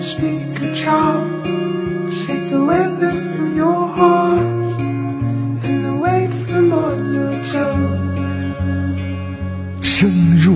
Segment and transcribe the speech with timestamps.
[0.00, 1.42] speak a charm.
[2.08, 4.40] Take the weather from your heart
[5.64, 7.98] and the weight from on your tongue.
[9.82, 10.54] 深入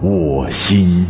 [0.00, 1.06] 我心。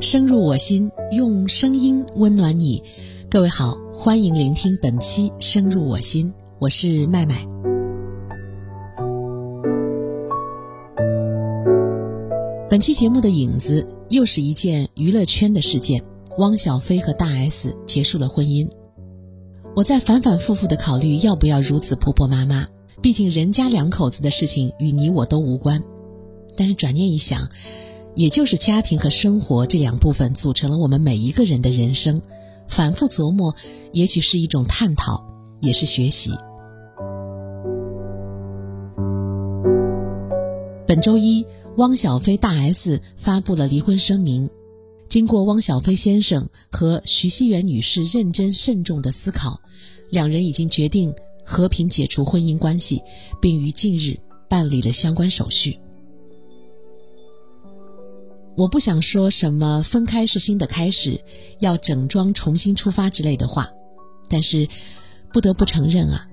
[0.00, 2.82] 深入我心，用声音温暖你。
[3.28, 7.34] 各位好，欢迎聆听本期《深入我心》，我是麦麦。
[12.76, 16.04] 本期节目的影子又是一件娱乐圈的事件：
[16.36, 18.68] 汪小菲和大 S 结束了婚姻。
[19.74, 22.68] 我在反反复复的考虑要不要如此婆婆妈妈，
[23.00, 25.82] 毕竟人家两口子的事情与你我都无关。
[26.54, 27.48] 但是转念一想，
[28.14, 32.20] 也就是家庭和生活这两部分组成了我们每一个人的人生。
[32.68, 33.56] 反复琢磨，
[33.92, 35.26] 也许是一种探讨，
[35.62, 36.30] 也是学习。
[40.96, 41.44] 本周一，
[41.76, 44.48] 汪小菲大 S 发布了离婚声明。
[45.06, 49.60] 经过汪小菲先生和徐熙媛女士认真慎重的思考，
[50.08, 53.02] 两人已经决定和平解除婚姻关系，
[53.42, 55.78] 并于近日办理了相关手续。
[58.56, 61.20] 我不想说什么分开是新的开始，
[61.58, 63.70] 要整装重新出发之类的话，
[64.30, 64.66] 但是
[65.30, 66.26] 不得不承认啊，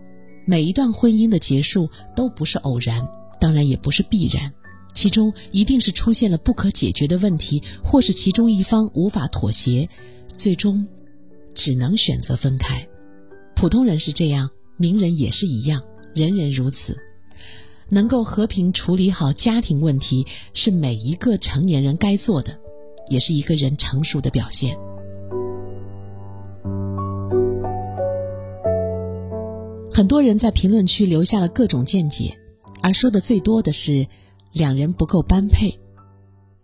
[0.46, 3.06] 每一段婚姻的结束都不是偶然，
[3.42, 4.54] 当然也不是必然，
[4.94, 9.90] 其中一定是出现了不可解决的问题，或是其中一方无法妥协，
[10.38, 10.88] 最终
[11.54, 12.88] 只能选择分开。
[13.56, 15.82] 普通人是这样，名人也是一样，
[16.14, 16.98] 人人如此。
[17.90, 22.58] 能够和平处理好家庭问题，是每一个成年人该做的，
[23.10, 24.76] 也是一个人成熟的表现。
[29.92, 32.36] 很多人在评论区留下了各种见解，
[32.82, 34.08] 而说的最多的是
[34.54, 35.78] 两人不够般配。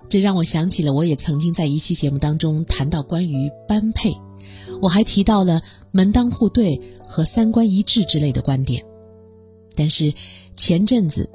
[0.08, 4.16] 这让我想起了我也曾经在一期节目当中谈到关于般配，
[4.82, 5.62] 我还提到了
[5.92, 8.82] 门当户对和三观一致之类的观点，
[9.76, 10.14] 但是。
[10.56, 11.30] 前阵子，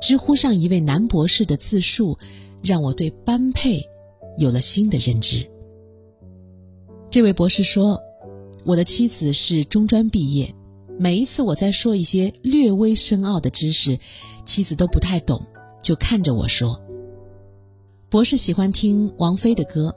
[0.00, 2.16] 知乎上一位男博士的自述，
[2.62, 3.86] 让我对般配
[4.38, 5.46] 有了新的认知。
[7.10, 8.00] 这位博士说
[8.64, 10.54] ：“我的妻子是中专毕业，
[10.98, 13.98] 每一次我在说一些略微深奥的知识，
[14.46, 15.44] 妻子都不太懂，
[15.82, 16.80] 就看着我说。”
[18.10, 19.94] 博士喜欢听王菲的歌，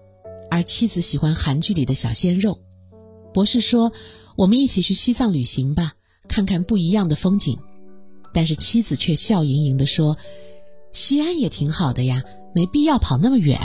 [0.51, 2.59] 而妻子喜欢韩剧里的小鲜肉。
[3.33, 3.91] 博士说
[4.37, 5.93] ：“我们一起去西藏旅行吧，
[6.27, 7.57] 看看不一样的风景。”
[8.33, 10.17] 但是妻子却笑盈盈地说
[10.93, 12.23] ：“西安也挺好的呀，
[12.53, 13.59] 没必要跑那么远。”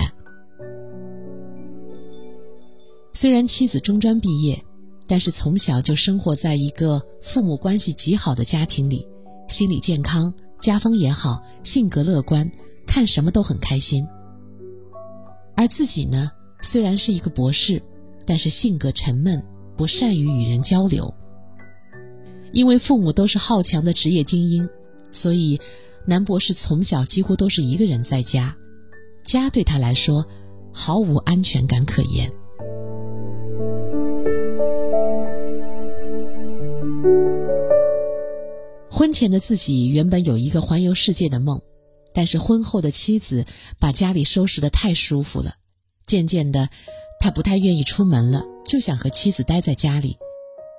[3.13, 4.63] 虽然妻子中专毕业，
[5.07, 9.07] 但是从小就生活在一个父母关系极好的家庭里，
[9.49, 12.51] 心理健康，家风也好，性格乐观，
[12.87, 14.07] 看什么都很开心。
[15.55, 16.31] 而自己呢，
[16.61, 17.83] 虽然是一个博士，
[18.27, 19.43] 但是性格沉闷，
[19.77, 21.13] 不善于与人交流。
[22.53, 24.69] 因为父母都是好强的职业精英，
[25.11, 25.61] 所以
[26.07, 28.57] 男博士从小几乎都是一个人在家，
[29.23, 30.27] 家对他来说
[30.73, 32.31] 毫无安全感可言。
[38.99, 41.63] 婚前的自己原本有一个环游世界的梦，
[42.13, 43.47] 但是婚后的妻子
[43.79, 45.55] 把家里收拾的太舒服了，
[46.05, 46.69] 渐渐的，
[47.21, 50.17] 他不太愿意出门了，就想和妻子待在家里。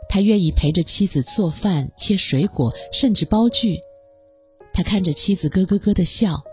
[0.09, 3.80] 他愿意陪着妻子做饭、切水果，甚至煲剧。
[4.74, 6.44] 他看着妻子咯咯咯的笑，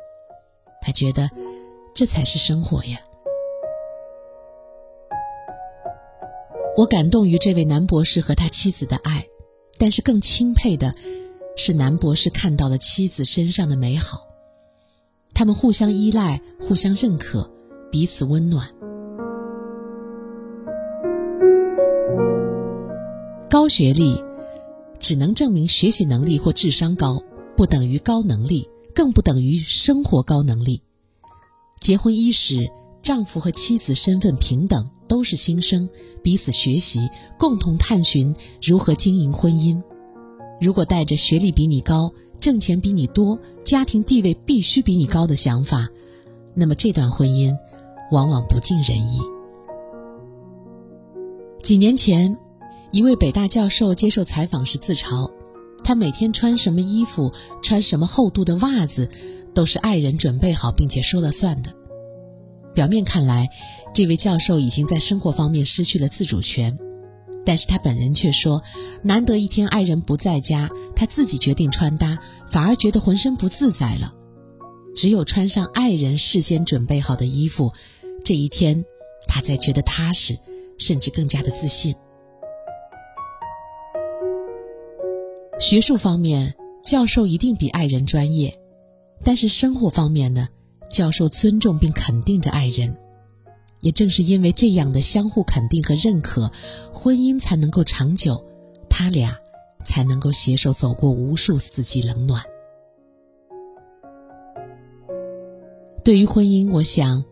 [0.81, 1.29] 他觉得
[1.93, 3.01] 这才是生活呀。
[6.77, 9.27] 我感动于这位男博士和他妻子的爱，
[9.81, 10.95] 但是更钦佩的
[11.57, 14.29] 是男博士看到了妻子身上的美好。
[15.35, 17.51] 他们互相依赖，互相认可，
[17.91, 18.71] 彼此温暖。
[23.49, 24.23] 高学历
[24.99, 27.23] 只能证明学习能力或智商高，
[27.57, 30.83] 不等于高能力，更不等于生活高能力。
[31.81, 32.71] 结婚伊始，
[33.01, 35.89] 丈夫和妻子身份平等，都是新生，
[36.23, 37.09] 彼此学习，
[37.39, 39.83] 共同探寻如何经营婚姻。
[40.61, 45.89] 如果带着学历比你高、挣钱比你多、家庭地位必须比你高的想法，
[46.55, 47.57] 那么这段婚姻
[48.11, 49.21] 往往不尽人意。
[51.63, 52.37] 几年前。
[52.93, 55.31] 一位北大教授接受采访时自嘲，
[55.85, 59.11] 他每天穿什么衣服、穿什么厚度的袜子，
[59.53, 61.75] 都是爱人准备好并且说了算的。
[62.73, 63.51] 表面看来，
[63.93, 66.79] 这位教授已经在生活方面失去了自主权，
[67.47, 68.63] 但是他本人却说，
[69.03, 72.19] 难得一天爱人不在家，他自己决定穿搭，
[72.51, 74.13] 反而觉得浑身不自在了。
[74.95, 77.73] 只有穿上爱人事先准备好的衣服，
[78.25, 78.85] 这一天，
[79.29, 80.37] 他才觉得踏实，
[80.77, 81.95] 甚至更加的自信。
[85.61, 88.59] 学术方面，教授一定比爱人专业，
[89.23, 90.49] 但是生活方面呢，
[90.91, 92.99] 教授尊重并肯定着爱人。
[93.81, 96.51] 也正是因为这样的相互肯定和认可，
[96.93, 98.45] 婚姻才能够长久，
[98.89, 99.37] 他俩
[99.85, 102.43] 才能够携手走过无数四季冷暖。
[106.05, 107.25] 对于婚姻，我想，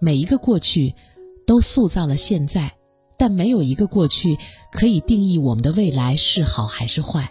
[0.00, 0.94] 每一个过去
[1.46, 2.72] 都塑造了现在，
[3.18, 4.38] 但没有一个过去
[4.72, 7.30] 可以定义我们的未来是好还是坏。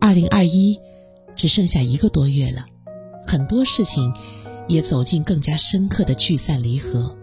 [0.00, 0.80] 二零二一
[1.36, 2.66] 只剩下一个多月了，
[3.24, 4.12] 很多事情
[4.72, 7.16] 也走进更加深刻的聚散离合。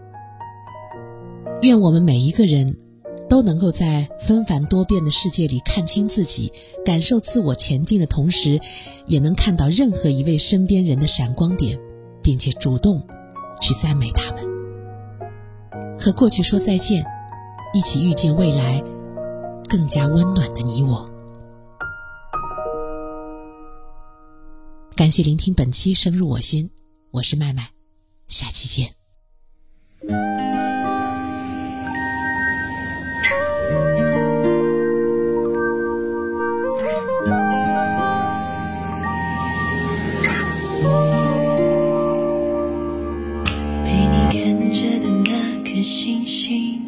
[1.62, 2.76] 愿我们每一个人
[3.28, 6.52] 都能够在纷繁多变的世界里看清自己，
[6.84, 8.58] 感受自我前进的同时，
[9.06, 11.78] 也能看到任何一位身边人的闪光点。
[12.22, 13.02] 并且主动
[13.62, 14.44] 去赞美他们，
[15.98, 17.02] 和过去说再见，
[17.72, 18.84] 一起遇见未来
[19.66, 21.08] 更加温暖的你我。
[24.94, 26.68] 感谢聆听本期《深入我心》，
[27.12, 27.70] 我是麦麦，
[28.28, 28.94] 下期见。
[43.84, 45.32] 被你看着的那
[45.64, 46.80] 颗星星，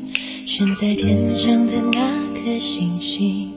[0.46, 2.00] 悬在天上的那
[2.32, 3.52] 颗星星，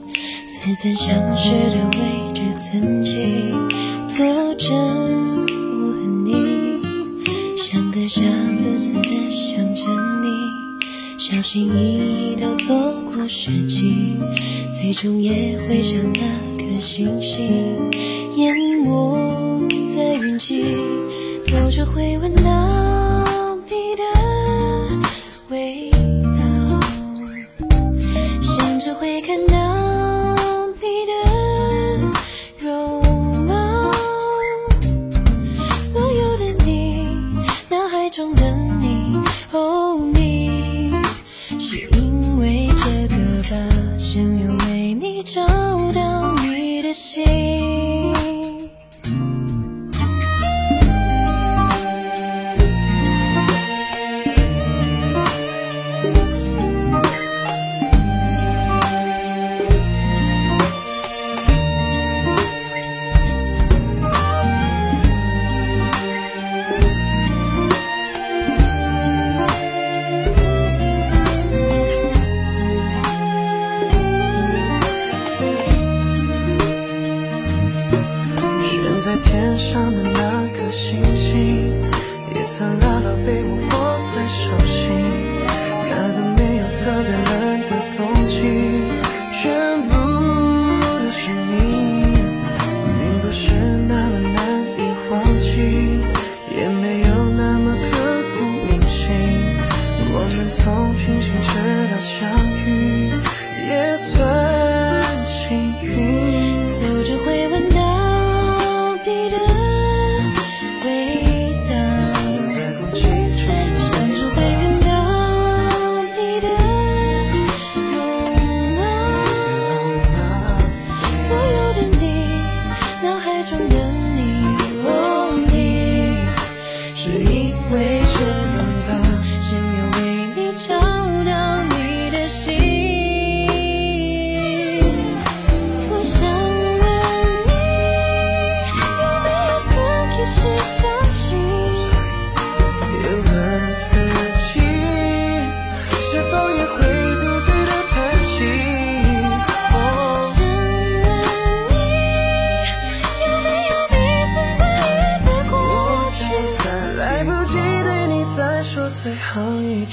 [0.48, 3.68] 似曾相识的位置，曾经
[4.08, 4.95] 坐着
[11.28, 12.72] 小心翼翼都走
[13.04, 14.16] 过世纪，
[14.72, 16.20] 最终也会像那
[16.56, 17.90] 颗星星，
[18.36, 20.76] 淹没在云际，
[21.44, 24.04] 走着会闻到你的
[25.48, 26.80] 味道，
[28.40, 28.94] 想着。
[28.94, 29.65] 会看到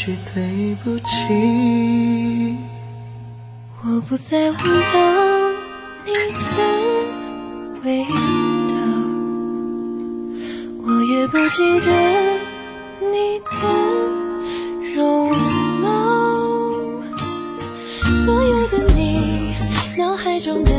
[0.04, 2.58] 句对不起，
[3.86, 4.62] 我不再闻到
[6.04, 6.12] 你
[6.44, 6.58] 的
[7.86, 8.04] 味
[8.68, 8.76] 道，
[10.86, 11.88] 我也不记得
[13.00, 13.54] 你的
[14.94, 15.02] 容
[15.80, 15.88] 貌，
[18.26, 19.56] 所有的你，
[19.98, 20.73] 脑海中的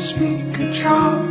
[0.00, 1.29] speak a charm.